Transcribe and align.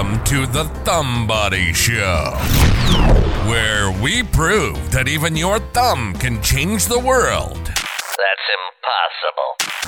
Welcome 0.00 0.24
to 0.24 0.46
the 0.46 0.64
Thumbody 0.82 1.74
Show, 1.74 2.32
where 3.50 3.90
we 4.02 4.22
prove 4.22 4.90
that 4.92 5.08
even 5.08 5.36
your 5.36 5.58
thumb 5.58 6.14
can 6.14 6.42
change 6.42 6.86
the 6.86 6.98
world. 6.98 7.58
That's 7.66 8.46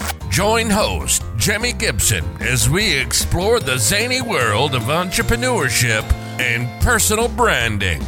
impossible. 0.05 0.29
Join 0.29 0.69
host 0.69 1.23
Jimi 1.39 1.79
Gibson 1.79 2.27
as 2.41 2.69
we 2.69 2.95
explore 2.95 3.59
the 3.59 3.79
zany 3.79 4.21
world 4.21 4.75
of 4.75 4.83
entrepreneurship 4.83 6.03
and 6.39 6.69
personal 6.83 7.29
branding. 7.29 8.03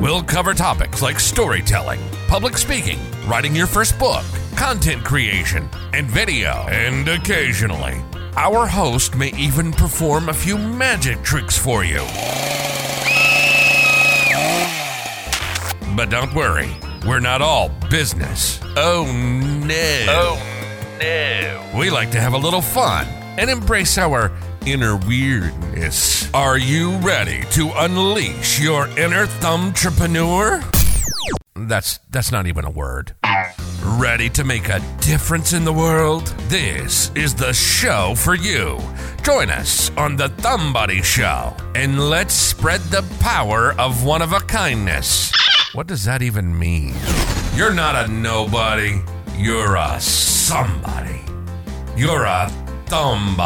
We'll 0.00 0.22
cover 0.22 0.54
topics 0.54 1.02
like 1.02 1.20
storytelling, 1.20 2.00
public 2.28 2.56
speaking, 2.56 2.98
writing 3.26 3.54
your 3.54 3.66
first 3.66 3.98
book, 3.98 4.24
content 4.56 5.04
creation, 5.04 5.68
and 5.92 6.06
video. 6.06 6.64
And 6.70 7.06
occasionally, 7.08 8.00
our 8.36 8.66
host 8.66 9.14
may 9.16 9.32
even 9.36 9.72
perform 9.72 10.28
a 10.28 10.32
few 10.34 10.58
magic 10.58 11.22
tricks 11.22 11.56
for 11.56 11.84
you. 11.84 12.04
But 15.96 16.10
don't 16.10 16.34
worry, 16.34 16.70
we're 17.06 17.20
not 17.20 17.40
all 17.40 17.68
business. 17.90 18.60
Oh 18.76 19.04
no. 19.64 20.06
Oh 20.08 20.98
no. 21.00 21.78
We 21.78 21.90
like 21.90 22.10
to 22.12 22.20
have 22.20 22.32
a 22.32 22.38
little 22.38 22.62
fun 22.62 23.06
and 23.38 23.48
embrace 23.48 23.98
our 23.98 24.32
inner 24.66 24.96
weirdness. 24.96 26.32
Are 26.34 26.58
you 26.58 26.96
ready 26.98 27.44
to 27.52 27.70
unleash 27.76 28.60
your 28.60 28.88
inner 28.98 29.26
thumbtrepreneur? 29.26 30.83
That's 31.68 31.98
that's 32.10 32.30
not 32.32 32.46
even 32.46 32.64
a 32.64 32.70
word. 32.70 33.14
Ready 33.84 34.30
to 34.30 34.44
make 34.44 34.68
a 34.68 34.80
difference 35.00 35.52
in 35.52 35.64
the 35.64 35.72
world? 35.72 36.26
This 36.48 37.10
is 37.14 37.34
the 37.34 37.52
show 37.52 38.14
for 38.16 38.34
you. 38.34 38.78
Join 39.22 39.50
us 39.50 39.90
on 39.96 40.16
the 40.16 40.28
Thumbody 40.28 41.02
Show 41.02 41.54
and 41.74 42.08
let's 42.10 42.34
spread 42.34 42.80
the 42.82 43.02
power 43.20 43.72
of 43.78 44.04
one 44.04 44.22
of 44.22 44.32
a 44.32 44.40
kindness. 44.40 45.32
What 45.74 45.86
does 45.86 46.04
that 46.04 46.22
even 46.22 46.58
mean? 46.58 46.94
You're 47.54 47.74
not 47.74 47.96
a 47.96 48.10
nobody, 48.10 49.02
you're 49.36 49.76
a 49.76 50.00
somebody. 50.00 51.20
You're 51.96 52.24
a 52.24 52.48
thumb 52.86 53.36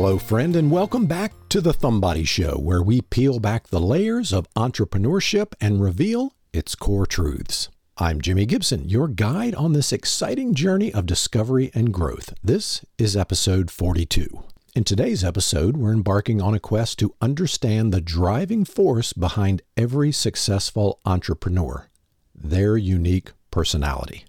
Hello, 0.00 0.16
friend, 0.16 0.54
and 0.54 0.70
welcome 0.70 1.06
back 1.06 1.32
to 1.48 1.60
the 1.60 1.72
Thumbody 1.74 2.24
Show, 2.24 2.52
where 2.52 2.84
we 2.84 3.00
peel 3.00 3.40
back 3.40 3.66
the 3.66 3.80
layers 3.80 4.32
of 4.32 4.46
entrepreneurship 4.54 5.54
and 5.60 5.82
reveal 5.82 6.34
its 6.52 6.76
core 6.76 7.04
truths. 7.04 7.68
I'm 7.96 8.20
Jimi 8.20 8.46
Gibson, 8.46 8.88
your 8.88 9.08
guide 9.08 9.56
on 9.56 9.72
this 9.72 9.92
exciting 9.92 10.54
journey 10.54 10.94
of 10.94 11.04
discovery 11.04 11.72
and 11.74 11.92
growth. 11.92 12.32
This 12.44 12.84
is 12.96 13.16
episode 13.16 13.72
42. 13.72 14.44
In 14.76 14.84
today's 14.84 15.24
episode, 15.24 15.76
we're 15.76 15.94
embarking 15.94 16.40
on 16.40 16.54
a 16.54 16.60
quest 16.60 17.00
to 17.00 17.16
understand 17.20 17.92
the 17.92 18.00
driving 18.00 18.64
force 18.64 19.12
behind 19.12 19.62
every 19.76 20.12
successful 20.12 21.00
entrepreneur 21.04 21.88
their 22.32 22.76
unique 22.76 23.32
personality. 23.50 24.26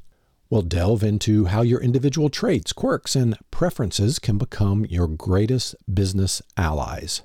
We'll 0.50 0.64
delve 0.64 1.04
into 1.04 1.46
how 1.46 1.62
your 1.62 1.80
individual 1.80 2.30
traits, 2.30 2.74
quirks, 2.74 3.16
and 3.16 3.38
preferences 3.52 4.18
can 4.18 4.40
become 4.40 4.84
your 4.86 5.08
greatest 5.08 5.76
business 5.94 6.42
allies. 6.58 7.22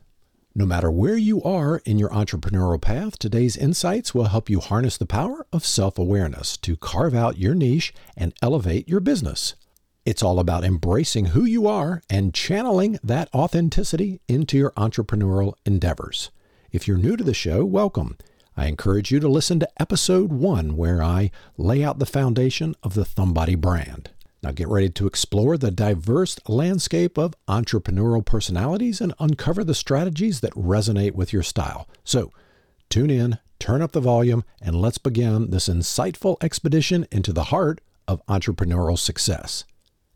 No 0.55 0.67
matter 0.67 0.91
where 0.91 1.17
you 1.17 1.43
are 1.43 1.79
in 1.87 1.99
your 1.99 2.11
entrepreneurial 2.11 2.83
path, 2.83 3.19
today's 3.19 3.57
insights 3.57 4.15
will 4.15 4.27
help 4.27 4.51
you 4.51 4.61
harness 4.61 4.99
the 4.99 5.07
power 5.07 5.47
of 5.55 5.65
self 5.65 5.99
awareness 5.99 6.59
to 6.59 6.77
carve 6.77 7.15
out 7.15 7.39
your 7.39 7.55
niche 7.55 7.95
and 8.15 8.35
elevate 8.43 8.91
your 8.91 9.01
business. 9.01 9.55
It's 10.05 10.23
all 10.23 10.39
about 10.39 10.63
embracing 10.63 11.27
who 11.27 11.47
you 11.47 11.67
are 11.67 12.03
and 12.11 12.35
channeling 12.35 12.99
that 13.03 13.31
authenticity 13.35 14.21
into 14.29 14.59
your 14.59 14.73
entrepreneurial 14.73 15.55
endeavors. 15.65 16.31
If 16.73 16.87
you're 16.87 16.99
new 16.99 17.17
to 17.17 17.25
the 17.25 17.33
show, 17.33 17.65
welcome. 17.65 18.19
I 18.57 18.67
encourage 18.67 19.11
you 19.11 19.19
to 19.21 19.29
listen 19.29 19.59
to 19.61 19.69
episode 19.81 20.33
one, 20.33 20.77
where 20.77 21.03
I 21.03 21.31
lay 21.57 21.83
out 21.83 21.99
the 21.99 22.07
foundation 22.07 22.75
of 22.83 22.95
the 22.95 23.05
Thumbody 23.05 23.59
brand. 23.59 24.11
Now 24.45 24.53
get 24.53 24.69
ready 24.69 24.91
to 24.91 25.07
explore 25.07 25.57
the 25.57 25.71
diverse 25.71 26.39
landscape 26.47 27.19
of 27.19 27.35
entrepreneurial 27.49 28.25
personalities 28.25 29.01
and 29.01 29.15
uncover 29.19 29.65
the 29.65 29.75
strategies 29.75 30.41
that 30.41 30.53
resonate 30.53 31.13
with 31.13 31.33
your 31.33 31.43
style. 31.43 31.89
So 32.05 32.31
tune 32.91 33.11
in, 33.11 33.39
turn 33.59 33.83
up 33.83 33.93
the 33.93 34.01
volume, 34.01 34.45
and 34.61 34.81
let's 34.81 34.99
begin 34.99 35.51
this 35.51 35.69
insightful 35.69 36.37
expedition 36.43 37.07
into 37.11 37.33
the 37.33 37.45
heart 37.45 37.81
of 38.07 38.25
entrepreneurial 38.27 38.99
success. 38.99 39.65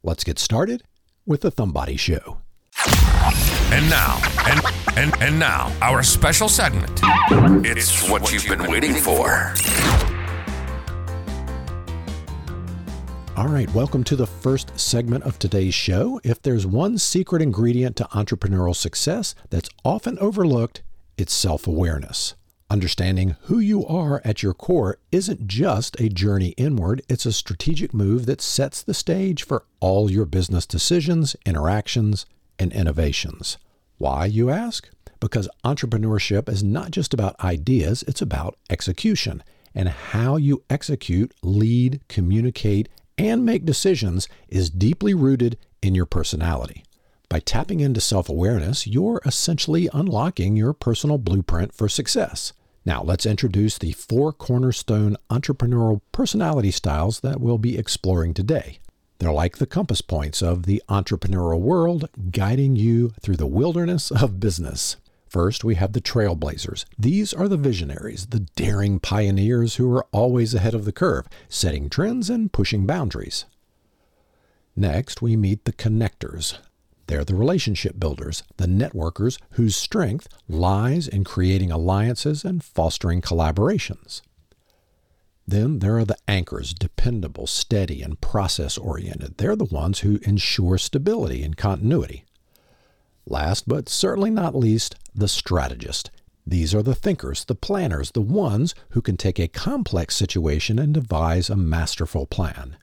Let's 0.03 0.25
get 0.25 0.39
started 0.39 0.83
with 1.27 1.41
the 1.41 1.51
Thumbody 1.51 1.99
Show. 1.99 2.39
And 3.71 3.91
now, 3.91 4.19
and, 4.47 4.61
and, 4.97 5.23
and 5.23 5.39
now, 5.39 5.71
our 5.83 6.03
special 6.03 6.49
segment. 6.49 7.01
It's, 7.67 8.09
what, 8.09 8.33
you've 8.33 8.49
been, 8.49 8.71
waiting 8.71 8.95
for. 8.95 9.53
All 13.37 13.47
right, 13.47 13.71
welcome 13.75 14.05
to 14.05 14.17
the 14.17 14.27
first 14.27 14.81
segment 14.81 15.25
of 15.25 15.39
today's 15.39 15.75
show. 15.75 16.19
If 16.25 16.41
there's 16.41 16.67
one 16.67 16.97
secret 16.97 17.43
ingredient 17.43 17.97
to 17.97 18.05
entrepreneurial 18.05 18.75
success 18.75 19.35
that's 19.51 19.69
often 19.85 20.19
overlooked, 20.19 20.83
it's 21.19 21.35
self 21.35 21.67
awareness. 21.67 22.37
Understanding 22.71 23.37
who 23.43 23.59
you 23.59 23.87
are 23.87 24.23
at 24.25 24.43
your 24.43 24.55
core 24.55 24.97
isn't 25.13 25.47
just 25.47 26.01
a 26.01 26.09
journey 26.09 26.55
inward, 26.57 27.03
it's 27.07 27.27
a 27.27 27.33
strategic 27.35 27.93
move 27.93 28.25
that 28.25 28.41
sets 28.41 28.83
the 28.83 28.95
stage 28.95 29.45
for 29.45 29.67
all 29.81 30.11
your 30.11 30.25
business 30.25 30.65
decisions, 30.65 31.37
interactions, 31.45 32.25
and 32.59 32.73
innovations. 32.73 33.59
Why, 33.99 34.27
you 34.27 34.51
ask? 34.51 34.89
Because 35.21 35.49
entrepreneurship 35.65 36.49
is 36.49 36.63
not 36.63 36.91
just 36.91 37.13
about 37.13 37.39
ideas, 37.41 38.05
it's 38.07 38.23
about 38.23 38.57
execution. 38.71 39.43
And 39.75 39.89
how 39.89 40.37
you 40.37 40.65
execute, 40.71 41.33
lead, 41.43 42.01
communicate, 42.09 42.89
and 43.17 43.45
make 43.45 43.65
decisions 43.65 44.29
is 44.49 44.71
deeply 44.71 45.15
rooted 45.15 45.59
in 45.83 45.95
your 45.95 46.07
personality. 46.07 46.85
By 47.29 47.41
tapping 47.41 47.81
into 47.81 48.01
self 48.01 48.29
awareness, 48.29 48.87
you're 48.87 49.21
essentially 49.27 49.89
unlocking 49.93 50.57
your 50.57 50.73
personal 50.73 51.19
blueprint 51.19 51.75
for 51.75 51.89
success. 51.89 52.53
Now, 52.87 53.03
let's 53.03 53.27
introduce 53.27 53.77
the 53.77 53.93
four 53.93 54.33
cornerstone 54.33 55.17
entrepreneurial 55.29 56.01
personality 56.11 56.71
styles 56.71 57.21
that 57.21 57.41
we'll 57.41 57.59
be 57.59 57.77
exploring 57.77 58.33
today. 58.33 58.79
They're 59.19 59.33
like 59.33 59.59
the 59.59 59.67
compass 59.67 60.01
points 60.01 60.43
of 60.43 60.65
the 60.65 60.83
entrepreneurial 60.89 61.61
world, 61.61 62.09
guiding 62.31 62.77
you 62.77 63.13
through 63.21 63.37
the 63.37 63.47
wilderness 63.47 64.11
of 64.11 64.39
business. 64.39 64.97
First, 65.29 65.65
we 65.65 65.75
have 65.75 65.93
the 65.93 66.01
trailblazers. 66.01 66.85
These 66.99 67.35
are 67.35 67.49
the 67.49 67.57
visionaries, 67.57 68.27
the 68.27 68.47
daring 68.57 69.01
pioneers 69.01 69.77
who 69.77 69.93
are 69.95 70.07
always 70.13 70.55
ahead 70.55 70.75
of 70.75 70.85
the 70.85 70.93
curve, 70.93 71.27
setting 71.49 71.91
trends 71.91 72.31
and 72.31 72.53
pushing 72.53 72.87
boundaries. 72.87 73.45
Next, 74.75 75.21
we 75.21 75.37
meet 75.37 75.65
the 75.65 75.73
connectors. 75.73 76.57
They're 77.09 77.25
the 77.25 77.35
relationship 77.35 77.99
builders, 77.99 78.43
the 78.57 78.67
networkers 78.67 79.39
whose 79.53 79.75
strength 79.75 80.29
lies 80.49 81.09
in 81.09 81.25
creating 81.25 81.73
alliances 81.73 82.45
and 82.45 82.63
fostering 82.63 83.21
collaborations. 83.21 84.23
Then 85.49 85.79
there 85.79 85.97
are 85.97 86.05
the 86.05 86.19
anchors, 86.29 86.75
dependable, 86.75 87.47
steady, 87.47 88.03
and 88.03 88.21
process 88.21 88.77
oriented. 88.77 89.39
They're 89.39 89.57
the 89.57 89.65
ones 89.65 90.01
who 90.01 90.21
ensure 90.25 90.77
stability 90.77 91.43
and 91.43 91.57
continuity. 91.57 92.27
Last 93.27 93.67
but 93.67 93.89
certainly 93.89 94.29
not 94.29 94.55
least, 94.55 94.97
the 95.15 95.27
strategist. 95.27 96.11
These 96.47 96.75
are 96.75 96.83
the 96.83 96.95
thinkers, 96.95 97.47
the 97.47 97.55
planners, 97.55 98.11
the 98.11 98.21
ones 98.21 98.75
who 98.91 99.01
can 99.01 99.17
take 99.17 99.39
a 99.39 99.49
complex 99.49 100.15
situation 100.15 100.79
and 100.79 100.93
devise 100.93 101.49
a 101.49 101.57
masterful 101.57 102.27
plan. 102.27 102.77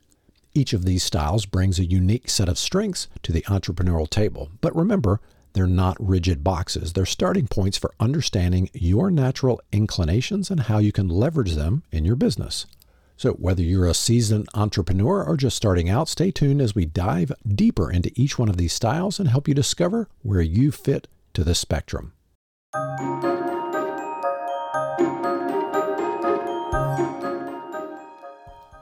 Each 0.56 0.74
of 0.74 0.86
these 0.86 1.04
styles 1.04 1.45
brings 1.45 1.78
a 1.78 1.86
unique 1.86 2.31
set 2.31 2.50
of 2.50 2.57
strengths 2.57 3.07
to 3.22 3.31
the 3.31 3.44
entrepreneurial 3.44 4.10
table. 4.10 4.50
But 4.62 4.75
remember, 4.75 5.22
they're 5.56 5.68
not 5.68 5.96
rigid 6.00 6.44
boxes. 6.44 6.92
They're 6.92 7.06
starting 7.06 7.48
points 7.48 7.78
for 7.78 7.94
understanding 7.98 8.69
your 8.74 9.10
natural 9.10 9.62
inclinations 9.72 10.52
and 10.52 10.60
how 10.60 10.80
you 10.80 10.92
can 10.92 11.07
leverage 11.07 11.56
them 11.56 11.84
in 11.94 12.04
your 12.04 12.18
business. 12.18 12.66
So, 13.16 13.31
whether 13.31 13.62
you're 13.62 13.88
a 13.88 13.94
seasoned 13.94 14.50
entrepreneur 14.54 15.24
or 15.24 15.38
just 15.38 15.56
starting 15.56 15.90
out, 15.90 16.10
stay 16.10 16.30
tuned 16.30 16.62
as 16.62 16.75
we 16.75 16.86
dive 16.86 17.31
deeper 17.48 17.90
into 17.90 18.12
each 18.16 18.38
one 18.38 18.50
of 18.50 18.57
these 18.57 18.74
styles 18.74 19.18
and 19.18 19.30
help 19.30 19.48
you 19.48 19.54
discover 19.54 20.10
where 20.24 20.42
you 20.42 20.74
fit 20.74 21.07
to 21.34 21.46
the 21.46 21.56
spectrum. 21.56 22.12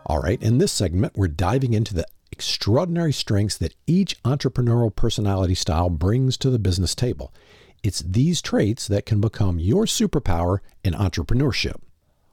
All 0.08 0.20
right, 0.20 0.42
in 0.42 0.58
this 0.58 0.72
segment, 0.72 1.16
we're 1.16 1.28
diving 1.28 1.76
into 1.76 1.94
the 1.94 2.08
extraordinary 2.34 3.14
strengths 3.14 3.60
that 3.60 3.76
each 3.86 4.20
entrepreneurial 4.24 4.94
personality 4.94 5.54
style 5.54 5.88
brings 5.88 6.36
to 6.36 6.50
the 6.50 6.58
business 6.58 6.96
table. 6.96 7.32
It's 7.84 8.00
these 8.00 8.42
traits 8.42 8.88
that 8.88 9.06
can 9.06 9.22
become 9.22 9.60
your 9.60 9.86
superpower 9.86 10.58
in 10.84 10.96
entrepreneurship. 10.96 11.76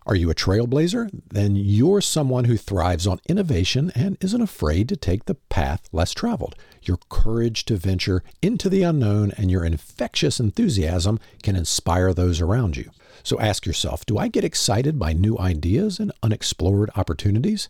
Are 0.07 0.15
you 0.15 0.31
a 0.31 0.35
trailblazer? 0.35 1.11
Then 1.29 1.55
you're 1.55 2.01
someone 2.01 2.47
who 2.47 2.57
thrives 2.57 3.07
on 3.07 3.21
innovation 3.29 3.93
and 3.95 4.17
isn't 4.23 4.41
afraid 4.41 4.89
to 4.89 4.97
take 4.97 5.27
the 5.27 5.35
path 5.35 5.87
less 5.93 6.13
traveled. 6.13 6.57
Your 6.83 6.99
courage 7.11 7.67
to 7.67 7.77
venture 7.77 8.23
into 8.41 8.71
the 8.71 8.83
unknown 8.83 9.33
and 9.37 9.51
your 9.51 9.67
infectious 9.67 10.41
enthusiasm 10.41 11.21
can 11.43 11.57
inspire 11.57 12.15
those 12.15 12.41
around 12.41 12.79
you. 12.79 12.91
So 13.23 13.39
ask 13.39 13.67
yourself 13.67 14.07
Do 14.07 14.17
I 14.17 14.29
get 14.29 14.45
excited 14.45 14.99
by 14.99 15.13
new 15.13 15.39
ideas 15.39 16.01
and 16.01 16.11
unexplored 16.23 16.89
opportunities? 16.97 17.69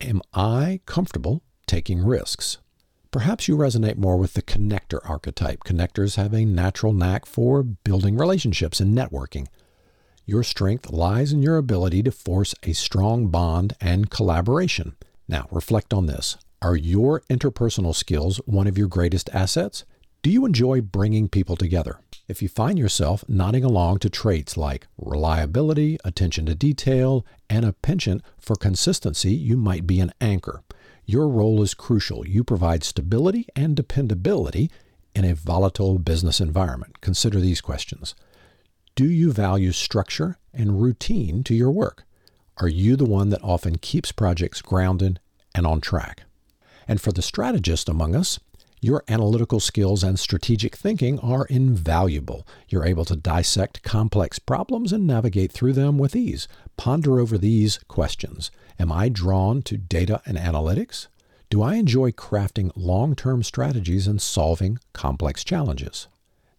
Am 0.00 0.20
I 0.34 0.80
comfortable 0.86 1.42
taking 1.68 2.04
risks? 2.04 2.58
Perhaps 3.10 3.46
you 3.46 3.56
resonate 3.56 3.96
more 3.96 4.16
with 4.16 4.34
the 4.34 4.42
connector 4.42 4.98
archetype. 5.08 5.60
Connectors 5.64 6.16
have 6.16 6.34
a 6.34 6.44
natural 6.44 6.92
knack 6.92 7.24
for 7.24 7.62
building 7.62 8.16
relationships 8.16 8.80
and 8.80 8.96
networking. 8.96 9.46
Your 10.26 10.42
strength 10.42 10.90
lies 10.90 11.32
in 11.32 11.42
your 11.42 11.56
ability 11.56 12.02
to 12.02 12.10
force 12.10 12.54
a 12.64 12.74
strong 12.74 13.28
bond 13.28 13.74
and 13.80 14.10
collaboration. 14.10 14.94
Now, 15.26 15.46
reflect 15.50 15.94
on 15.94 16.06
this. 16.06 16.36
Are 16.60 16.76
your 16.76 17.22
interpersonal 17.30 17.94
skills 17.94 18.38
one 18.44 18.66
of 18.66 18.76
your 18.76 18.88
greatest 18.88 19.30
assets? 19.32 19.84
Do 20.22 20.30
you 20.30 20.44
enjoy 20.44 20.80
bringing 20.80 21.28
people 21.28 21.56
together? 21.56 22.00
If 22.26 22.42
you 22.42 22.48
find 22.48 22.78
yourself 22.78 23.24
nodding 23.26 23.64
along 23.64 24.00
to 24.00 24.10
traits 24.10 24.56
like 24.56 24.86
reliability, 24.98 25.96
attention 26.04 26.44
to 26.46 26.54
detail, 26.54 27.24
and 27.48 27.64
a 27.64 27.72
penchant 27.72 28.22
for 28.38 28.56
consistency, 28.56 29.32
you 29.32 29.56
might 29.56 29.86
be 29.86 30.00
an 30.00 30.12
anchor. 30.20 30.62
Your 31.10 31.26
role 31.26 31.62
is 31.62 31.72
crucial. 31.72 32.28
You 32.28 32.44
provide 32.44 32.84
stability 32.84 33.48
and 33.56 33.74
dependability 33.74 34.70
in 35.14 35.24
a 35.24 35.34
volatile 35.34 35.98
business 35.98 36.38
environment. 36.38 37.00
Consider 37.00 37.40
these 37.40 37.62
questions. 37.62 38.14
Do 38.94 39.08
you 39.08 39.32
value 39.32 39.72
structure 39.72 40.36
and 40.52 40.82
routine 40.82 41.42
to 41.44 41.54
your 41.54 41.70
work? 41.70 42.04
Are 42.58 42.68
you 42.68 42.94
the 42.94 43.06
one 43.06 43.30
that 43.30 43.42
often 43.42 43.78
keeps 43.78 44.12
projects 44.12 44.60
grounded 44.60 45.18
and 45.54 45.66
on 45.66 45.80
track? 45.80 46.24
And 46.86 47.00
for 47.00 47.10
the 47.10 47.22
strategist 47.22 47.88
among 47.88 48.14
us, 48.14 48.38
your 48.80 49.04
analytical 49.08 49.60
skills 49.60 50.04
and 50.04 50.18
strategic 50.18 50.76
thinking 50.76 51.18
are 51.20 51.46
invaluable. 51.46 52.46
You're 52.68 52.86
able 52.86 53.04
to 53.06 53.16
dissect 53.16 53.82
complex 53.82 54.38
problems 54.38 54.92
and 54.92 55.06
navigate 55.06 55.52
through 55.52 55.72
them 55.72 55.98
with 55.98 56.14
ease. 56.14 56.48
Ponder 56.76 57.18
over 57.18 57.36
these 57.36 57.78
questions 57.88 58.50
Am 58.78 58.92
I 58.92 59.08
drawn 59.08 59.62
to 59.62 59.76
data 59.76 60.22
and 60.24 60.38
analytics? 60.38 61.08
Do 61.50 61.62
I 61.62 61.74
enjoy 61.74 62.12
crafting 62.12 62.70
long 62.76 63.16
term 63.16 63.42
strategies 63.42 64.06
and 64.06 64.20
solving 64.20 64.78
complex 64.92 65.42
challenges? 65.42 66.06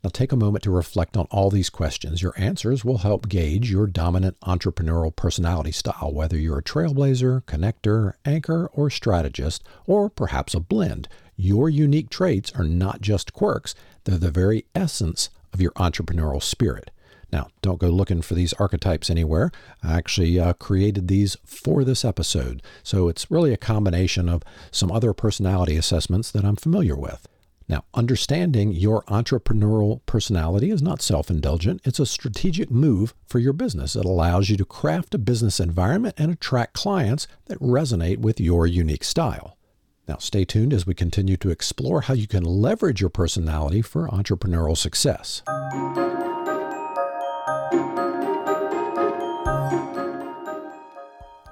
Now 0.04 0.10
take 0.10 0.31
a 0.31 0.38
moment 0.38 0.63
to 0.63 0.71
reflect 0.71 1.18
on 1.18 1.27
all 1.30 1.50
these 1.50 1.69
questions. 1.69 2.21
Your 2.21 2.33
answers 2.38 2.86
will 2.86 3.00
help 3.00 3.27
gauge 3.27 3.69
your 3.69 3.86
dominant 3.86 4.39
entrepreneurial 4.39 5.13
personality 5.13 5.74
style, 5.74 6.13
whether 6.13 6.38
you're 6.38 6.60
a 6.60 6.63
trailblazer, 6.63 7.44
connector, 7.44 8.13
anchor, 8.24 8.69
or 8.74 8.89
strategist, 8.89 9.62
or 9.86 10.10
perhaps 10.10 10.54
a 10.54 10.62
blend. 10.62 11.10
Your 11.42 11.70
unique 11.70 12.10
traits 12.10 12.52
are 12.54 12.66
not 12.66 13.00
just 13.00 13.32
quirks, 13.32 13.74
they're 14.04 14.18
the 14.18 14.30
very 14.30 14.66
essence 14.76 15.30
of 15.54 15.62
your 15.62 15.72
entrepreneurial 15.72 16.44
spirit. 16.44 16.92
Now, 17.32 17.48
don't 17.62 17.80
go 17.80 17.88
looking 17.88 18.22
for 18.22 18.34
these 18.34 18.52
archetypes 18.52 19.10
anywhere. 19.10 19.50
I 19.82 19.94
actually 19.94 20.38
uh, 20.38 20.52
created 20.52 21.08
these 21.08 21.38
for 21.46 21.86
this 21.86 22.04
episode, 22.04 22.62
so 22.84 23.08
it's 23.08 23.32
really 23.32 23.54
a 23.54 23.58
combination 23.58 24.28
of 24.28 24.44
some 24.70 24.92
other 24.92 25.14
personality 25.14 25.78
assessments 25.78 26.30
that 26.32 26.44
I'm 26.44 26.58
familiar 26.58 26.98
with. 26.98 27.26
Now, 27.70 27.86
understanding 27.94 28.74
your 28.74 29.04
entrepreneurial 29.04 30.02
personality 30.06 30.72
is 30.72 30.82
not 30.82 31.02
self 31.02 31.30
indulgent, 31.30 31.80
it's 31.86 32.02
a 32.02 32.06
strategic 32.06 32.70
move 32.70 33.14
for 33.26 33.40
your 33.40 33.54
business. 33.54 33.96
It 33.96 34.04
allows 34.04 34.50
you 34.50 34.58
to 34.58 34.66
craft 34.66 35.16
a 35.16 35.18
business 35.18 35.62
environment 35.62 36.16
and 36.18 36.34
attract 36.34 36.74
clients 36.74 37.30
that 37.46 37.60
resonate 37.60 38.18
with 38.18 38.42
your 38.42 38.68
unique 38.68 39.06
style. 39.06 39.56
Now, 40.10 40.18
stay 40.18 40.44
tuned 40.44 40.74
as 40.74 40.88
we 40.88 40.96
continue 40.96 41.38
to 41.38 41.52
explore 41.52 42.02
how 42.02 42.16
you 42.16 42.26
can 42.26 42.44
leverage 42.44 43.00
your 43.00 43.12
personality 43.12 43.84
for 43.84 44.08
entrepreneurial 44.08 44.76
success. 44.76 45.44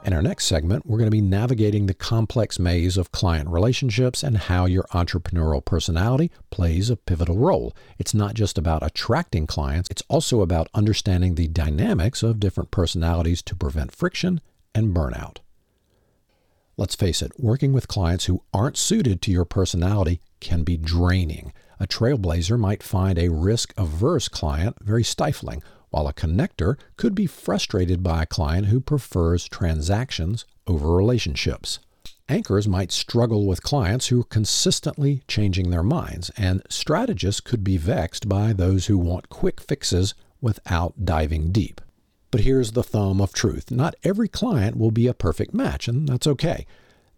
In 0.04 0.12
our 0.12 0.24
next 0.24 0.46
segment, 0.46 0.88
we're 0.88 0.98
going 0.98 1.06
to 1.06 1.12
be 1.12 1.22
navigating 1.22 1.86
the 1.86 1.94
complex 1.94 2.58
maze 2.58 2.98
of 2.98 3.12
client 3.12 3.48
relationships 3.48 4.24
and 4.24 4.36
how 4.36 4.66
your 4.66 4.86
entrepreneurial 4.86 5.64
personality 5.64 6.32
plays 6.50 6.90
a 6.90 6.96
pivotal 6.96 7.38
role. 7.38 7.76
It's 8.00 8.16
not 8.16 8.34
just 8.34 8.58
about 8.58 8.82
attracting 8.82 9.46
clients, 9.46 9.88
it's 9.92 10.04
also 10.08 10.42
about 10.42 10.68
understanding 10.74 11.36
the 11.36 11.48
dynamics 11.48 12.24
of 12.24 12.40
different 12.40 12.72
personalities 12.72 13.44
to 13.44 13.56
prevent 13.56 13.92
friction 13.92 14.42
and 14.74 14.96
burnout. 14.96 15.42
Let's 16.80 16.94
face 16.94 17.24
it, 17.24 17.32
working 17.40 17.74
with 17.74 17.88
clients 17.88 18.26
who 18.26 18.44
aren't 18.54 18.78
suited 18.78 19.20
to 19.24 19.32
your 19.32 19.46
personality 19.46 20.22
can 20.40 20.64
be 20.64 20.78
draining. 20.78 21.52
A 21.80 21.88
trailblazer 21.88 22.60
might 22.60 22.84
find 22.84 23.18
a 23.18 23.30
risk 23.30 23.74
averse 23.76 24.28
client 24.28 24.78
very 24.84 25.04
stifling, 25.04 25.64
while 25.90 26.08
a 26.08 26.14
connector 26.14 26.78
could 26.96 27.16
be 27.16 27.26
frustrated 27.26 28.04
by 28.04 28.22
a 28.22 28.28
client 28.28 28.68
who 28.68 28.80
prefers 28.80 29.50
transactions 29.50 30.46
over 30.68 30.96
relationships. 30.96 31.80
Anchors 32.30 32.68
might 32.68 32.92
struggle 32.92 33.48
with 33.48 33.64
clients 33.64 34.08
who 34.08 34.22
are 34.22 34.26
consistently 34.26 35.24
changing 35.28 35.72
their 35.72 35.82
minds, 35.82 36.30
and 36.38 36.62
strategists 36.70 37.42
could 37.42 37.64
be 37.64 37.78
vexed 37.78 38.30
by 38.30 38.54
those 38.54 38.86
who 38.86 39.00
want 39.00 39.30
quick 39.30 39.60
fixes 39.62 40.14
without 40.42 41.06
diving 41.06 41.52
deep. 41.52 41.82
But 42.38 42.44
here's 42.44 42.74
the 42.74 42.84
thumb 42.84 43.20
of 43.20 43.34
truth 43.34 43.72
not 43.72 43.96
every 44.04 44.28
client 44.28 44.78
will 44.78 44.92
be 44.92 45.08
a 45.08 45.16
perfect 45.16 45.56
match, 45.56 45.88
and 45.88 46.08
that's 46.08 46.28
okay. 46.28 46.68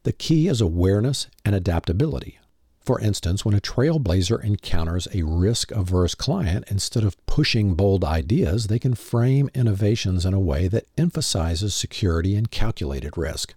The 0.04 0.14
key 0.14 0.48
is 0.48 0.62
awareness 0.62 1.28
and 1.44 1.54
adaptability. 1.54 2.40
For 2.80 3.02
instance, 3.02 3.44
when 3.44 3.54
a 3.54 3.60
trailblazer 3.60 4.42
encounters 4.42 5.10
a 5.14 5.24
risk 5.24 5.72
averse 5.72 6.16
client, 6.16 6.64
instead 6.70 7.04
of 7.04 7.18
pushing 7.26 7.74
bold 7.74 8.06
ideas, 8.06 8.68
they 8.68 8.80
can 8.80 8.94
frame 8.94 9.50
innovations 9.54 10.26
in 10.26 10.34
a 10.34 10.40
way 10.40 10.70
that 10.70 10.88
emphasizes 10.98 11.76
security 11.76 12.38
and 12.38 12.50
calculated 12.50 13.18
risk. 13.18 13.54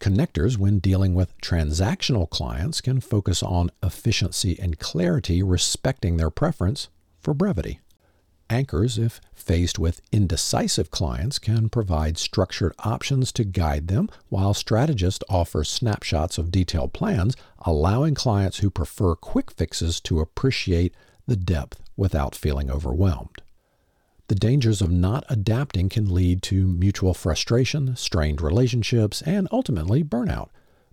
Connectors, 0.00 0.58
when 0.58 0.80
dealing 0.80 1.14
with 1.14 1.40
transactional 1.40 2.28
clients, 2.28 2.80
can 2.80 3.00
focus 3.00 3.44
on 3.44 3.70
efficiency 3.80 4.58
and 4.60 4.80
clarity, 4.80 5.40
respecting 5.40 6.16
their 6.16 6.30
preference 6.30 6.88
for 7.20 7.32
brevity. 7.32 7.78
Anchors, 8.48 8.96
if 8.96 9.20
faced 9.34 9.78
with 9.78 10.00
indecisive 10.12 10.90
clients, 10.90 11.38
can 11.38 11.68
provide 11.68 12.16
structured 12.16 12.72
options 12.80 13.32
to 13.32 13.44
guide 13.44 13.88
them, 13.88 14.08
while 14.28 14.54
strategists 14.54 15.24
offer 15.28 15.64
snapshots 15.64 16.38
of 16.38 16.52
detailed 16.52 16.92
plans, 16.92 17.34
allowing 17.60 18.14
clients 18.14 18.58
who 18.58 18.70
prefer 18.70 19.16
quick 19.16 19.50
fixes 19.50 20.00
to 20.00 20.20
appreciate 20.20 20.94
the 21.26 21.36
depth 21.36 21.82
without 21.96 22.36
feeling 22.36 22.70
overwhelmed. 22.70 23.42
The 24.28 24.36
dangers 24.36 24.80
of 24.80 24.90
not 24.90 25.24
adapting 25.28 25.88
can 25.88 26.12
lead 26.12 26.42
to 26.42 26.66
mutual 26.66 27.14
frustration, 27.14 27.96
strained 27.96 28.40
relationships, 28.40 29.22
and 29.22 29.48
ultimately 29.50 30.04
burnout. 30.04 30.50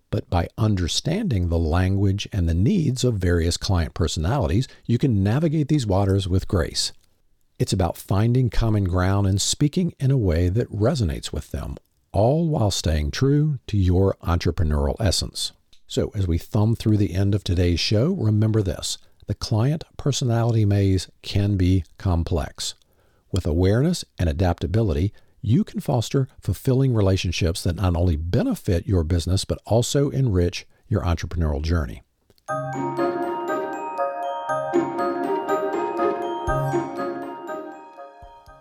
But 0.09 0.29
by 0.29 0.49
understanding 0.57 1.49
the 1.49 1.57
language 1.57 2.27
and 2.31 2.47
the 2.47 2.53
needs 2.53 3.03
of 3.03 3.15
various 3.15 3.57
client 3.57 3.93
personalities, 3.93 4.67
you 4.85 4.99
can 4.99 5.23
navigate 5.23 5.67
these 5.67 5.87
waters 5.87 6.27
with 6.27 6.47
grace. 6.47 6.93
It's 7.63 7.71
about 7.71 7.95
finding 7.95 8.49
common 8.49 8.83
ground 8.83 9.25
and 9.25 9.41
speaking 9.41 9.93
in 9.97 10.11
a 10.11 10.17
way 10.17 10.49
that 10.49 10.69
resonates 10.69 11.31
with 11.31 11.51
them, 11.51 11.77
all 12.11 12.49
while 12.49 12.71
staying 12.71 13.11
true 13.11 13.59
to 13.67 13.77
your 13.77 14.17
entrepreneurial 14.21 14.97
essence. 14.99 15.53
So, 15.87 16.11
as 16.13 16.27
we 16.27 16.37
thumb 16.37 16.75
through 16.75 16.97
the 16.97 17.13
end 17.13 17.33
of 17.33 17.41
today's 17.41 17.79
show, 17.79 18.11
remember 18.15 18.61
this 18.61 18.97
the 19.27 19.33
client 19.33 19.85
personality 19.95 20.65
maze 20.65 21.09
can 21.21 21.55
be 21.55 21.85
complex. 21.97 22.75
With 23.31 23.45
awareness 23.45 24.03
and 24.19 24.27
adaptability, 24.27 25.13
you 25.41 25.63
can 25.63 25.79
foster 25.79 26.27
fulfilling 26.41 26.93
relationships 26.93 27.63
that 27.63 27.77
not 27.77 27.95
only 27.95 28.17
benefit 28.17 28.87
your 28.87 29.05
business, 29.05 29.45
but 29.45 29.61
also 29.65 30.09
enrich 30.09 30.67
your 30.89 31.03
entrepreneurial 31.03 31.61
journey. 31.61 32.01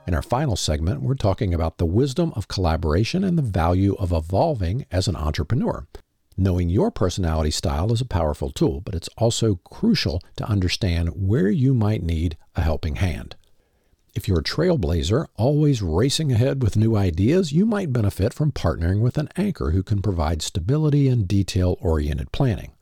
In 0.04 0.14
our 0.14 0.22
final 0.22 0.56
segment, 0.56 1.00
we're 1.00 1.14
talking 1.14 1.54
about 1.54 1.78
the 1.78 1.86
wisdom 1.86 2.32
of 2.34 2.48
collaboration 2.48 3.22
and 3.22 3.38
the 3.38 3.42
value 3.42 3.94
of 4.00 4.10
evolving 4.10 4.84
as 4.90 5.06
an 5.06 5.14
entrepreneur. 5.14 5.86
Knowing 6.36 6.68
your 6.68 6.90
personality 6.90 7.52
style 7.52 7.92
is 7.92 8.00
a 8.00 8.06
powerful 8.06 8.50
tool, 8.50 8.80
but 8.80 8.96
it's 8.96 9.08
also 9.16 9.60
crucial 9.62 10.20
to 10.36 10.48
understand 10.48 11.10
where 11.10 11.48
you 11.48 11.72
might 11.72 12.02
need 12.02 12.36
a 12.56 12.62
helping 12.62 12.96
hand. 12.96 13.36
If 14.12 14.26
you're 14.26 14.40
a 14.40 14.44
trailblazer, 14.44 15.26
always 15.36 15.82
racing 15.82 16.32
ahead 16.32 16.62
with 16.62 16.76
new 16.76 16.96
ideas, 16.96 17.52
you 17.52 17.64
might 17.64 17.92
benefit 17.92 18.34
from 18.34 18.50
partnering 18.50 19.00
with 19.00 19.16
an 19.18 19.28
anchor 19.36 19.70
who 19.70 19.84
can 19.84 20.02
provide 20.02 20.42
stability 20.42 21.06
and 21.06 21.28
detail 21.28 21.78
oriented 21.80 22.32
planning. 22.32 22.72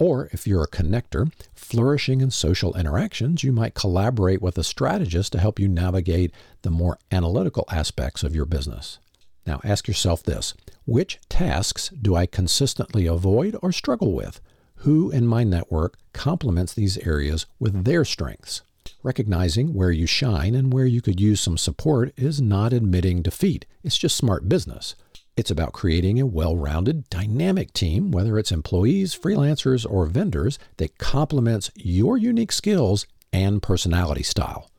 Or 0.00 0.30
if 0.32 0.46
you're 0.46 0.64
a 0.64 0.68
connector, 0.68 1.30
flourishing 1.52 2.22
in 2.22 2.30
social 2.30 2.74
interactions, 2.74 3.44
you 3.44 3.52
might 3.52 3.74
collaborate 3.74 4.40
with 4.40 4.56
a 4.56 4.64
strategist 4.64 5.32
to 5.32 5.38
help 5.38 5.60
you 5.60 5.68
navigate 5.68 6.32
the 6.62 6.70
more 6.70 6.98
analytical 7.12 7.66
aspects 7.70 8.22
of 8.22 8.34
your 8.34 8.46
business. 8.46 8.98
Now 9.46 9.60
ask 9.62 9.86
yourself 9.86 10.22
this 10.22 10.54
which 10.86 11.18
tasks 11.28 11.90
do 11.90 12.16
I 12.16 12.24
consistently 12.24 13.06
avoid 13.06 13.56
or 13.62 13.72
struggle 13.72 14.14
with? 14.14 14.40
Who 14.76 15.10
in 15.10 15.26
my 15.26 15.44
network 15.44 15.98
complements 16.14 16.72
these 16.72 16.96
areas 16.98 17.44
with 17.58 17.84
their 17.84 18.06
strengths? 18.06 18.62
Recognizing 19.02 19.74
where 19.74 19.90
you 19.90 20.06
shine 20.06 20.54
and 20.54 20.72
where 20.72 20.86
you 20.86 21.02
could 21.02 21.20
use 21.20 21.42
some 21.42 21.58
support 21.58 22.14
is 22.16 22.40
not 22.40 22.72
admitting 22.72 23.20
defeat. 23.20 23.66
It's 23.84 23.98
just 23.98 24.16
smart 24.16 24.48
business. 24.48 24.94
It's 25.36 25.50
about 25.50 25.72
creating 25.72 26.20
a 26.20 26.26
well 26.26 26.56
rounded, 26.56 27.08
dynamic 27.08 27.72
team, 27.72 28.10
whether 28.10 28.38
it's 28.38 28.52
employees, 28.52 29.14
freelancers, 29.14 29.86
or 29.88 30.06
vendors, 30.06 30.58
that 30.76 30.98
complements 30.98 31.70
your 31.74 32.18
unique 32.18 32.52
skills 32.52 33.06
and 33.32 33.62
personality 33.62 34.22
style. 34.22 34.70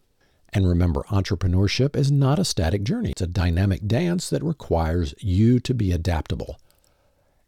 And 0.54 0.68
remember, 0.68 1.04
entrepreneurship 1.04 1.96
is 1.96 2.12
not 2.12 2.38
a 2.38 2.46
static 2.46 2.84
journey, 2.84 3.12
it's 3.12 3.22
a 3.22 3.28
dynamic 3.28 3.88
dance 3.88 4.30
that 4.30 4.44
requires 4.44 5.16
you 5.20 5.60
to 5.62 5.74
be 5.74 5.92
adaptable. 5.92 6.60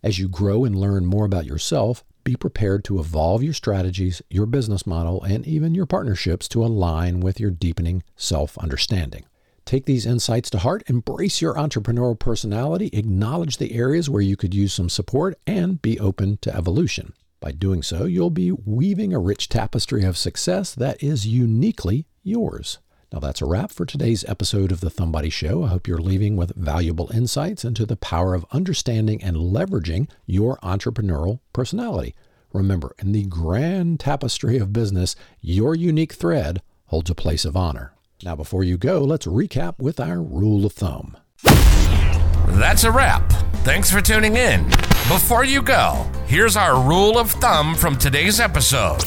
As 0.01 0.19
you 0.19 0.27
grow 0.27 0.63
and 0.65 0.75
learn 0.75 1.05
more 1.05 1.25
about 1.25 1.45
yourself, 1.45 2.03
be 2.23 2.35
prepared 2.35 2.85
to 2.85 2.99
evolve 2.99 3.43
your 3.43 3.53
strategies, 3.53 4.21
your 4.29 4.45
business 4.45 4.87
model, 4.87 5.21
and 5.23 5.45
even 5.45 5.75
your 5.75 5.85
partnerships 5.85 6.47
to 6.49 6.63
align 6.63 7.19
with 7.19 7.39
your 7.39 7.51
deepening 7.51 8.03
self 8.15 8.57
understanding. 8.57 9.25
Take 9.65 9.85
these 9.85 10.05
insights 10.05 10.49
to 10.51 10.59
heart, 10.59 10.83
embrace 10.87 11.41
your 11.41 11.55
entrepreneurial 11.55 12.19
personality, 12.19 12.89
acknowledge 12.93 13.57
the 13.57 13.73
areas 13.73 14.09
where 14.09 14.21
you 14.21 14.35
could 14.35 14.53
use 14.53 14.73
some 14.73 14.89
support, 14.89 15.39
and 15.47 15.81
be 15.81 15.99
open 15.99 16.37
to 16.41 16.55
evolution. 16.55 17.13
By 17.39 17.51
doing 17.51 17.81
so, 17.81 18.05
you'll 18.05 18.29
be 18.29 18.51
weaving 18.51 19.13
a 19.13 19.19
rich 19.19 19.49
tapestry 19.49 20.03
of 20.03 20.17
success 20.17 20.75
that 20.75 21.01
is 21.01 21.27
uniquely 21.27 22.05
yours. 22.23 22.79
Now, 23.11 23.19
that's 23.19 23.41
a 23.41 23.45
wrap 23.45 23.71
for 23.71 23.85
today's 23.85 24.25
episode 24.27 24.71
of 24.71 24.79
The 24.79 24.89
Thumbody 24.89 25.31
Show. 25.31 25.63
I 25.63 25.67
hope 25.67 25.87
you're 25.87 25.97
leaving 25.99 26.35
with 26.35 26.55
valuable 26.55 27.11
insights 27.13 27.63
into 27.63 27.85
the 27.85 27.95
power 27.95 28.33
of 28.33 28.45
understanding 28.51 29.23
and 29.23 29.37
leveraging 29.37 30.09
your 30.25 30.57
entrepreneurial 30.57 31.39
personality. 31.53 32.15
Remember, 32.53 32.95
in 32.99 33.11
the 33.11 33.25
grand 33.25 33.99
tapestry 33.99 34.57
of 34.57 34.73
business, 34.73 35.15
your 35.41 35.75
unique 35.75 36.13
thread 36.13 36.61
holds 36.85 37.09
a 37.09 37.15
place 37.15 37.45
of 37.45 37.55
honor. 37.55 37.93
Now, 38.23 38.37
before 38.37 38.63
you 38.63 38.77
go, 38.77 39.01
let's 39.01 39.25
recap 39.25 39.79
with 39.79 39.99
our 39.99 40.21
rule 40.21 40.65
of 40.65 40.71
thumb. 40.71 41.17
That's 41.43 42.85
a 42.85 42.91
wrap. 42.91 43.29
Thanks 43.65 43.91
for 43.91 43.99
tuning 43.99 44.37
in. 44.37 44.63
Before 45.09 45.43
you 45.43 45.61
go, 45.61 46.09
here's 46.25 46.55
our 46.55 46.81
rule 46.81 47.17
of 47.17 47.31
thumb 47.31 47.75
from 47.75 47.97
today's 47.97 48.39
episode. 48.39 49.03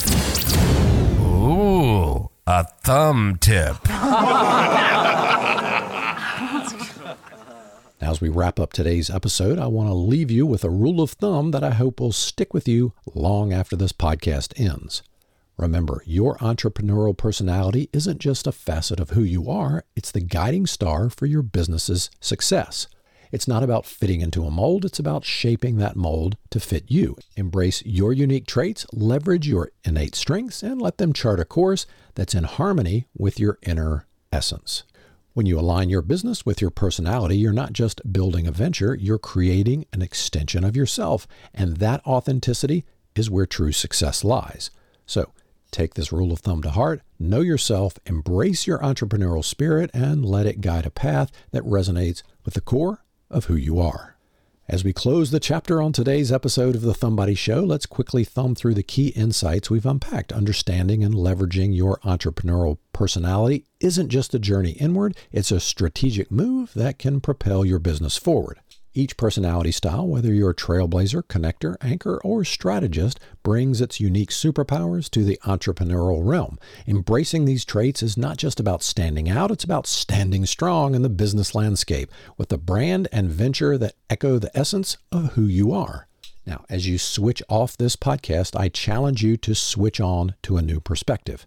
Ooh, 1.20 2.28
a 2.46 2.64
thumb 2.82 3.38
tip. 3.40 3.76
Now, 7.98 8.10
as 8.10 8.20
we 8.20 8.28
wrap 8.28 8.60
up 8.60 8.74
today's 8.74 9.08
episode, 9.08 9.58
I 9.58 9.68
want 9.68 9.88
to 9.88 9.94
leave 9.94 10.30
you 10.30 10.44
with 10.44 10.64
a 10.64 10.70
rule 10.70 11.00
of 11.00 11.12
thumb 11.12 11.50
that 11.52 11.64
I 11.64 11.70
hope 11.70 11.98
will 11.98 12.12
stick 12.12 12.52
with 12.52 12.68
you 12.68 12.92
long 13.14 13.54
after 13.54 13.74
this 13.74 13.92
podcast 13.92 14.52
ends. 14.60 15.02
Remember, 15.58 16.02
your 16.04 16.36
entrepreneurial 16.38 17.16
personality 17.16 17.88
isn't 17.92 18.18
just 18.18 18.46
a 18.46 18.52
facet 18.52 19.00
of 19.00 19.10
who 19.10 19.22
you 19.22 19.50
are, 19.50 19.84
it's 19.94 20.12
the 20.12 20.20
guiding 20.20 20.66
star 20.66 21.08
for 21.08 21.24
your 21.24 21.42
business's 21.42 22.10
success. 22.20 22.88
It's 23.32 23.48
not 23.48 23.62
about 23.62 23.86
fitting 23.86 24.20
into 24.20 24.44
a 24.44 24.50
mold, 24.50 24.84
it's 24.84 24.98
about 24.98 25.24
shaping 25.24 25.78
that 25.78 25.96
mold 25.96 26.36
to 26.50 26.60
fit 26.60 26.84
you. 26.88 27.16
Embrace 27.36 27.82
your 27.84 28.12
unique 28.12 28.46
traits, 28.46 28.86
leverage 28.92 29.48
your 29.48 29.72
innate 29.84 30.14
strengths, 30.14 30.62
and 30.62 30.80
let 30.80 30.98
them 30.98 31.12
chart 31.12 31.40
a 31.40 31.44
course 31.44 31.86
that's 32.14 32.34
in 32.34 32.44
harmony 32.44 33.06
with 33.16 33.40
your 33.40 33.58
inner 33.62 34.06
essence. 34.30 34.84
When 35.32 35.46
you 35.46 35.58
align 35.58 35.90
your 35.90 36.02
business 36.02 36.46
with 36.46 36.60
your 36.60 36.70
personality, 36.70 37.36
you're 37.36 37.52
not 37.52 37.72
just 37.72 38.10
building 38.10 38.46
a 38.46 38.52
venture, 38.52 38.94
you're 38.94 39.18
creating 39.18 39.86
an 39.92 40.00
extension 40.00 40.64
of 40.64 40.76
yourself. 40.76 41.26
And 41.52 41.76
that 41.76 42.06
authenticity 42.06 42.84
is 43.14 43.30
where 43.30 43.44
true 43.44 43.72
success 43.72 44.24
lies. 44.24 44.70
So 45.04 45.32
take 45.76 45.94
this 45.94 46.10
rule 46.10 46.32
of 46.32 46.38
thumb 46.38 46.62
to 46.62 46.70
heart, 46.70 47.02
know 47.18 47.42
yourself, 47.42 47.98
embrace 48.06 48.66
your 48.66 48.78
entrepreneurial 48.78 49.44
spirit, 49.44 49.90
and 49.92 50.24
let 50.24 50.46
it 50.46 50.62
guide 50.62 50.86
a 50.86 50.90
path 50.90 51.30
that 51.50 51.62
resonates 51.64 52.22
with 52.44 52.54
the 52.54 52.62
core 52.62 53.04
of 53.30 53.44
who 53.44 53.56
you 53.56 53.78
are. 53.78 54.16
As 54.68 54.82
we 54.82 54.92
close 54.92 55.30
the 55.30 55.38
chapter 55.38 55.80
on 55.80 55.92
today's 55.92 56.32
episode 56.32 56.74
of 56.74 56.80
The 56.80 56.92
Thumbody 56.92 57.36
Show, 57.36 57.62
let's 57.62 57.86
quickly 57.86 58.24
thumb 58.24 58.56
through 58.56 58.74
the 58.74 58.82
key 58.82 59.08
insights 59.08 59.70
we've 59.70 59.86
unpacked. 59.86 60.32
Understanding 60.32 61.04
and 61.04 61.14
leveraging 61.14 61.76
your 61.76 61.98
entrepreneurial 61.98 62.78
personality 62.92 63.64
isn't 63.78 64.08
just 64.08 64.34
a 64.34 64.40
journey 64.40 64.72
inward, 64.72 65.16
it's 65.30 65.52
a 65.52 65.60
strategic 65.60 66.32
move 66.32 66.72
that 66.74 66.98
can 66.98 67.20
propel 67.20 67.64
your 67.64 67.78
business 67.78 68.16
forward. 68.16 68.58
Each 68.96 69.14
personality 69.18 69.72
style, 69.72 70.06
whether 70.06 70.32
you're 70.32 70.52
a 70.52 70.54
trailblazer, 70.54 71.22
connector, 71.24 71.76
anchor, 71.82 72.18
or 72.24 72.46
strategist, 72.46 73.20
brings 73.42 73.82
its 73.82 74.00
unique 74.00 74.30
superpowers 74.30 75.10
to 75.10 75.22
the 75.22 75.38
entrepreneurial 75.44 76.26
realm. 76.26 76.58
Embracing 76.86 77.44
these 77.44 77.66
traits 77.66 78.02
is 78.02 78.16
not 78.16 78.38
just 78.38 78.58
about 78.58 78.82
standing 78.82 79.28
out, 79.28 79.50
it's 79.50 79.64
about 79.64 79.86
standing 79.86 80.46
strong 80.46 80.94
in 80.94 81.02
the 81.02 81.10
business 81.10 81.54
landscape 81.54 82.10
with 82.38 82.50
a 82.50 82.56
brand 82.56 83.06
and 83.12 83.30
venture 83.30 83.76
that 83.76 83.96
echo 84.08 84.38
the 84.38 84.56
essence 84.56 84.96
of 85.12 85.34
who 85.34 85.44
you 85.44 85.72
are. 85.72 86.08
Now, 86.46 86.64
as 86.70 86.88
you 86.88 86.96
switch 86.96 87.42
off 87.50 87.76
this 87.76 87.96
podcast, 87.96 88.58
I 88.58 88.70
challenge 88.70 89.22
you 89.22 89.36
to 89.36 89.54
switch 89.54 90.00
on 90.00 90.36
to 90.44 90.56
a 90.56 90.62
new 90.62 90.80
perspective. 90.80 91.44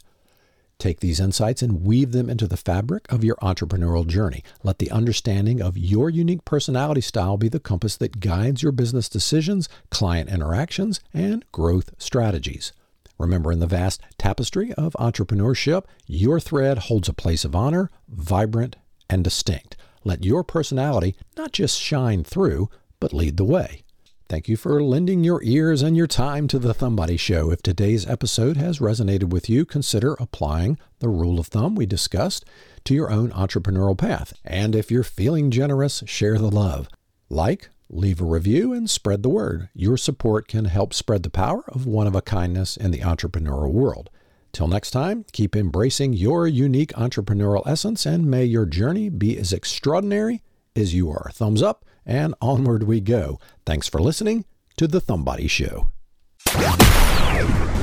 Take 0.79 1.01
these 1.01 1.19
insights 1.19 1.61
and 1.61 1.83
weave 1.83 2.13
them 2.13 2.29
into 2.29 2.47
the 2.47 2.55
fabric 2.55 3.11
of 3.11 3.21
your 3.21 3.35
entrepreneurial 3.35 4.07
journey. 4.07 4.45
Let 4.63 4.79
the 4.79 4.89
understanding 4.91 5.61
of 5.61 5.77
your 5.77 6.09
unique 6.09 6.45
personality 6.45 7.01
style 7.01 7.35
be 7.35 7.49
the 7.49 7.59
compass 7.59 7.97
that 7.97 8.21
guides 8.21 8.63
your 8.63 8.71
business 8.71 9.09
decisions, 9.09 9.67
client 9.91 10.29
interactions, 10.29 11.01
and 11.13 11.43
growth 11.51 11.91
strategies. 11.97 12.71
Remember, 13.17 13.51
in 13.51 13.59
the 13.59 13.67
vast 13.67 14.01
tapestry 14.17 14.71
of 14.75 14.93
entrepreneurship, 14.93 15.83
your 16.07 16.39
thread 16.39 16.77
holds 16.77 17.09
a 17.09 17.13
place 17.13 17.43
of 17.43 17.57
honor, 17.57 17.89
vibrant 18.07 18.77
and 19.09 19.21
distinct. 19.21 19.75
Let 20.05 20.23
your 20.23 20.45
personality 20.45 21.13
not 21.37 21.51
just 21.51 21.77
shine 21.77 22.23
through, 22.23 22.69
but 23.01 23.11
lead 23.11 23.35
the 23.35 23.43
way. 23.43 23.83
Thank 24.29 24.47
you 24.47 24.57
for 24.57 24.83
lending 24.83 25.23
your 25.23 25.41
ears 25.41 25.81
and 25.81 25.97
your 25.97 26.05
time 26.05 26.47
to 26.49 26.59
the 26.59 26.75
Thumbody 26.75 27.19
Show. 27.19 27.49
If 27.49 27.63
today's 27.63 28.05
episode 28.05 28.57
has 28.57 28.77
resonated 28.77 29.31
with 29.31 29.49
you, 29.49 29.65
consider 29.65 30.13
applying 30.19 30.77
the 30.99 31.09
rule 31.09 31.39
of 31.39 31.47
thumb 31.47 31.73
we 31.73 31.87
discussed 31.87 32.45
to 32.83 32.93
your 32.93 33.09
own 33.09 33.31
entrepreneurial 33.31 33.97
path. 33.97 34.33
And 34.45 34.75
if 34.75 34.91
you're 34.91 35.01
feeling 35.01 35.49
generous, 35.49 36.03
share 36.05 36.37
the 36.37 36.51
love. 36.51 36.89
Like, 37.27 37.71
leave 37.89 38.21
a 38.21 38.23
review, 38.23 38.71
and 38.71 38.87
spread 38.87 39.23
the 39.23 39.29
word. 39.29 39.69
Your 39.73 39.97
support 39.97 40.47
can 40.47 40.65
help 40.65 40.93
spread 40.93 41.23
the 41.23 41.31
power 41.31 41.63
of 41.67 41.87
one 41.87 42.05
of 42.05 42.13
a 42.13 42.21
kindness 42.21 42.77
in 42.77 42.91
the 42.91 42.99
entrepreneurial 42.99 43.71
world. 43.71 44.11
Till 44.51 44.67
next 44.67 44.91
time, 44.91 45.25
keep 45.31 45.55
embracing 45.55 46.13
your 46.13 46.47
unique 46.47 46.93
entrepreneurial 46.93 47.65
essence, 47.65 48.05
and 48.05 48.27
may 48.27 48.45
your 48.45 48.67
journey 48.67 49.09
be 49.09 49.39
as 49.39 49.51
extraordinary 49.51 50.43
as 50.75 50.93
you 50.93 51.09
are. 51.09 51.31
Thumbs 51.33 51.63
up 51.63 51.83
and 52.05 52.35
onward 52.41 52.83
we 52.83 52.99
go. 52.99 53.39
Thanks 53.65 53.87
for 53.87 53.99
listening 53.99 54.45
to 54.77 54.87
The 54.87 55.01
Thumbody 55.01 55.49
Show. 55.49 55.91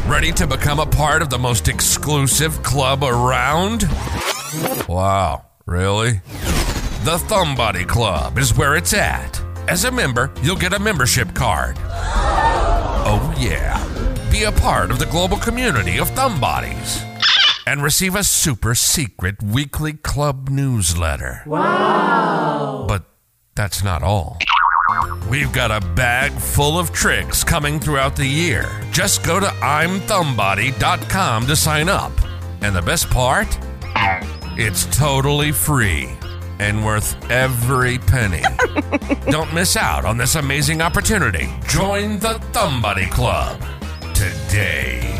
Ready 0.06 0.32
to 0.32 0.46
become 0.46 0.78
a 0.78 0.86
part 0.86 1.22
of 1.22 1.30
the 1.30 1.38
most 1.38 1.68
exclusive 1.68 2.62
club 2.62 3.02
around? 3.02 3.84
Wow, 4.88 5.46
really? 5.66 6.20
The 7.04 7.18
Thumbody 7.28 7.86
Club 7.86 8.38
is 8.38 8.56
where 8.56 8.76
it's 8.76 8.94
at. 8.94 9.40
As 9.68 9.84
a 9.84 9.90
member, 9.90 10.32
you'll 10.42 10.56
get 10.56 10.72
a 10.72 10.78
membership 10.78 11.34
card. 11.34 11.76
Oh, 11.78 13.34
yeah. 13.38 13.82
Be 14.30 14.44
a 14.44 14.52
part 14.52 14.90
of 14.90 14.98
the 14.98 15.06
global 15.06 15.36
community 15.36 15.98
of 15.98 16.10
Thumbodies 16.10 17.02
and 17.66 17.82
receive 17.82 18.14
a 18.14 18.22
super 18.24 18.74
secret 18.74 19.42
weekly 19.42 19.92
club 19.92 20.48
newsletter. 20.48 21.42
Wow. 21.46 22.86
But 22.88 23.05
that's 23.56 23.82
not 23.82 24.02
all. 24.02 24.38
We've 25.28 25.52
got 25.52 25.72
a 25.72 25.84
bag 25.94 26.30
full 26.32 26.78
of 26.78 26.92
tricks 26.92 27.42
coming 27.42 27.80
throughout 27.80 28.14
the 28.14 28.26
year. 28.26 28.70
Just 28.92 29.24
go 29.24 29.40
to 29.40 29.46
I'mThumbody.com 29.46 31.46
to 31.46 31.56
sign 31.56 31.88
up. 31.88 32.12
And 32.60 32.76
the 32.76 32.82
best 32.82 33.10
part? 33.10 33.48
It's 34.58 34.86
totally 34.96 35.52
free 35.52 36.16
and 36.58 36.84
worth 36.84 37.30
every 37.30 37.98
penny. 37.98 38.42
Don't 39.30 39.52
miss 39.52 39.76
out 39.76 40.04
on 40.04 40.16
this 40.16 40.36
amazing 40.36 40.80
opportunity. 40.80 41.48
Join 41.68 42.18
the 42.18 42.34
Thumbody 42.52 43.10
Club 43.10 43.60
today. 44.14 45.15